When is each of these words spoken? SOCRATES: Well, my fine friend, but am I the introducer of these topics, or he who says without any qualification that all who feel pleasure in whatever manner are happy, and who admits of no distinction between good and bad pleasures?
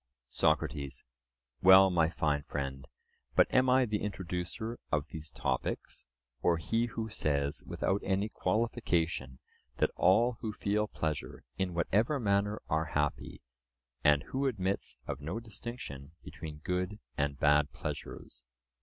SOCRATES: 0.29 1.03
Well, 1.61 1.91
my 1.91 2.09
fine 2.09 2.41
friend, 2.41 2.87
but 3.35 3.45
am 3.53 3.69
I 3.69 3.85
the 3.85 4.01
introducer 4.01 4.79
of 4.91 5.05
these 5.09 5.29
topics, 5.29 6.07
or 6.41 6.57
he 6.57 6.87
who 6.87 7.09
says 7.11 7.61
without 7.67 8.01
any 8.03 8.27
qualification 8.27 9.37
that 9.77 9.91
all 9.95 10.37
who 10.41 10.53
feel 10.53 10.87
pleasure 10.87 11.43
in 11.55 11.75
whatever 11.75 12.19
manner 12.19 12.63
are 12.67 12.85
happy, 12.97 13.43
and 14.03 14.23
who 14.23 14.47
admits 14.47 14.97
of 15.05 15.21
no 15.21 15.39
distinction 15.39 16.13
between 16.23 16.61
good 16.65 16.97
and 17.15 17.37
bad 17.37 17.71
pleasures? 17.71 18.43